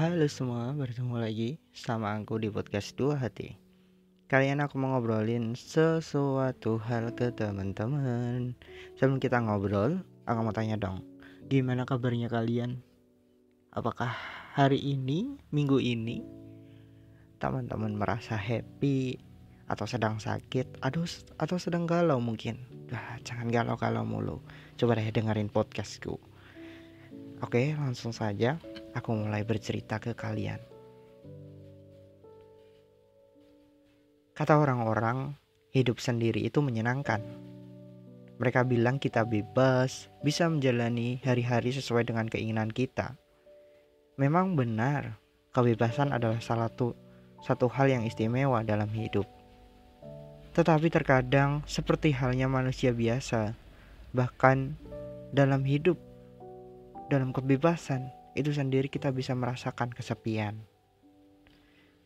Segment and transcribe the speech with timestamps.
[0.00, 3.52] Halo semua, bertemu lagi sama aku di podcast Dua Hati.
[4.32, 8.56] Kalian aku mau ngobrolin sesuatu hal ke teman-teman.
[8.96, 11.04] Sebelum kita ngobrol, aku mau tanya dong,
[11.52, 12.80] gimana kabarnya kalian?
[13.76, 14.08] Apakah
[14.56, 16.24] hari ini, minggu ini,
[17.36, 19.20] teman-teman merasa happy
[19.68, 21.04] atau sedang sakit, aduh,
[21.36, 22.56] atau sedang galau mungkin?
[22.88, 24.40] Lah, jangan galau-galau mulu.
[24.80, 26.16] Coba deh dengerin podcastku.
[27.44, 28.56] Oke, langsung saja
[28.94, 30.58] aku mulai bercerita ke kalian.
[34.34, 35.36] Kata orang-orang,
[35.70, 37.20] hidup sendiri itu menyenangkan.
[38.40, 43.20] Mereka bilang kita bebas, bisa menjalani hari-hari sesuai dengan keinginan kita.
[44.16, 45.20] Memang benar,
[45.52, 46.96] kebebasan adalah salah satu
[47.40, 49.24] satu hal yang istimewa dalam hidup.
[50.56, 53.56] Tetapi terkadang seperti halnya manusia biasa,
[54.12, 54.76] bahkan
[55.30, 55.96] dalam hidup
[57.10, 60.62] dalam kebebasan itu sendiri kita bisa merasakan kesepian.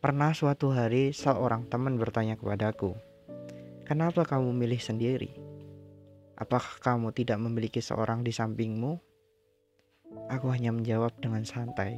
[0.01, 2.93] Pernah suatu hari seorang teman bertanya kepadaku,
[3.89, 5.33] "Kenapa kamu milih sendiri?
[6.37, 9.01] Apakah kamu tidak memiliki seorang di sampingmu?"
[10.29, 11.97] Aku hanya menjawab dengan santai,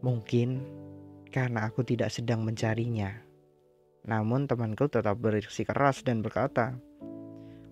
[0.00, 0.64] "Mungkin
[1.28, 3.12] karena aku tidak sedang mencarinya."
[4.02, 6.74] Namun temanku tetap bersikeras dan berkata,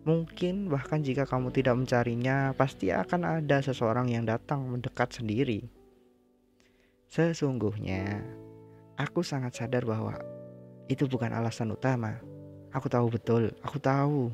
[0.00, 5.68] Mungkin bahkan jika kamu tidak mencarinya, pasti akan ada seseorang yang datang mendekat sendiri.
[7.12, 8.24] Sesungguhnya,
[8.96, 10.16] aku sangat sadar bahwa
[10.88, 12.16] itu bukan alasan utama.
[12.72, 14.32] Aku tahu betul, aku tahu.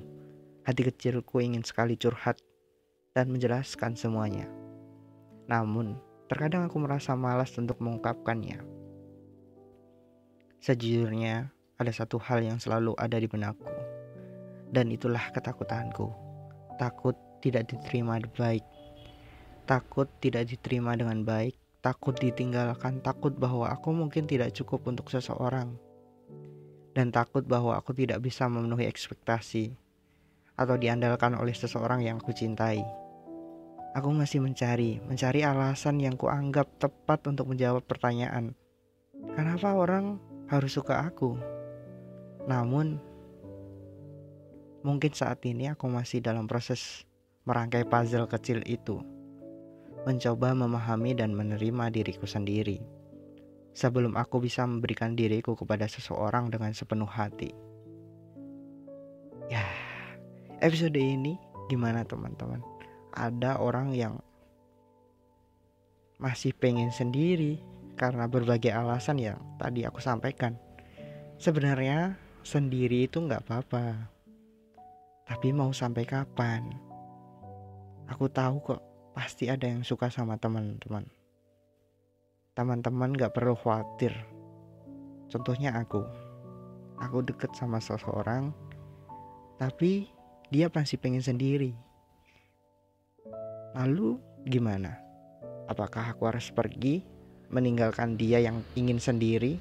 [0.62, 2.38] Hati kecilku ingin sekali curhat
[3.10, 4.46] dan menjelaskan semuanya.
[5.50, 5.98] Namun,
[6.30, 8.62] terkadang aku merasa malas untuk mengungkapkannya.
[10.62, 13.96] Sejujurnya, ada satu hal yang selalu ada di benakku
[14.70, 16.10] dan itulah ketakutanku.
[16.76, 18.64] Takut tidak diterima baik.
[19.66, 21.58] Takut tidak diterima dengan baik.
[21.82, 23.02] Takut ditinggalkan.
[23.02, 25.74] Takut bahwa aku mungkin tidak cukup untuk seseorang.
[26.94, 29.74] Dan takut bahwa aku tidak bisa memenuhi ekspektasi.
[30.56, 32.80] Atau diandalkan oleh seseorang yang aku cintai.
[33.96, 38.52] Aku masih mencari, mencari alasan yang kuanggap tepat untuk menjawab pertanyaan.
[39.32, 40.20] Kenapa orang
[40.52, 41.32] harus suka aku?
[42.44, 43.00] Namun,
[44.84, 47.06] Mungkin saat ini aku masih dalam proses
[47.46, 49.00] merangkai puzzle kecil itu,
[50.04, 52.82] mencoba memahami dan menerima diriku sendiri.
[53.76, 57.52] Sebelum aku bisa memberikan diriku kepada seseorang dengan sepenuh hati.
[59.46, 59.62] Ya,
[60.58, 61.38] episode ini
[61.68, 62.64] gimana teman-teman?
[63.14, 64.18] Ada orang yang
[66.16, 67.60] masih pengen sendiri
[68.00, 70.56] karena berbagai alasan yang tadi aku sampaikan.
[71.36, 74.15] Sebenarnya sendiri itu nggak apa-apa
[75.26, 76.70] tapi mau sampai kapan?
[78.06, 81.02] Aku tahu kok pasti ada yang suka sama teman-teman.
[82.54, 84.14] Teman-teman gak perlu khawatir.
[85.26, 86.06] Contohnya aku.
[87.02, 88.54] Aku deket sama seseorang,
[89.60, 90.08] tapi
[90.48, 91.76] dia masih pengen sendiri.
[93.76, 94.16] Lalu
[94.48, 94.96] gimana?
[95.68, 97.04] Apakah aku harus pergi
[97.52, 99.60] meninggalkan dia yang ingin sendiri?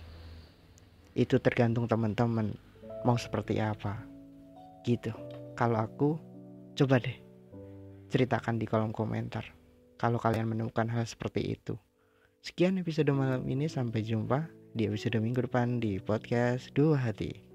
[1.12, 2.56] Itu tergantung teman-teman
[3.04, 4.00] mau seperti apa.
[4.88, 5.12] Gitu.
[5.56, 6.20] Kalau aku,
[6.76, 7.16] coba deh
[8.12, 9.56] ceritakan di kolom komentar
[9.96, 11.80] kalau kalian menemukan hal seperti itu.
[12.44, 17.55] Sekian episode malam ini, sampai jumpa di episode minggu depan di podcast Dua Hati.